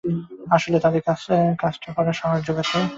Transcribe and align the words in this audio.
আসলে 0.51 0.77
তাদের 0.79 1.01
কাজটা 1.59 1.89
করার 1.95 2.13
সাহস 2.13 2.39
যোগাতে। 2.47 2.77